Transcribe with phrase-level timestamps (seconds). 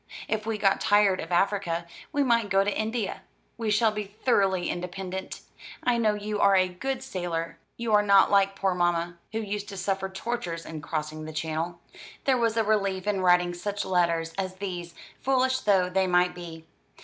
[0.27, 3.21] If we got tired of Africa we might go to India.
[3.55, 5.41] We shall be thoroughly independent.
[5.83, 9.69] I know you are a good sailor; you are not like poor mamma, who used
[9.69, 11.79] to suffer tortures in crossing the Channel."
[12.25, 16.65] There was a relief in writing such letters as these, foolish though they might be.